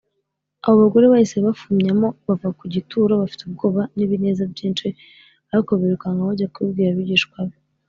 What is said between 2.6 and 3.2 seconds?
gituro